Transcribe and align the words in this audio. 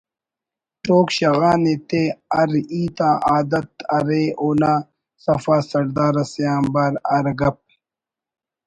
ٹوک 0.83 1.07
شغان 1.17 1.61
ایتے 1.69 2.03
ہر 2.35 2.49
ہیت 2.69 2.97
آ 3.09 3.11
عادت 3.29 3.69
ارے 3.95 4.23
اُونا 4.41 4.73
سفا 5.23 5.57
سردار 5.69 6.15
اسے 6.21 6.43
آنبار 6.57 6.93
ہر 7.09 7.25
گپّ 7.39 7.57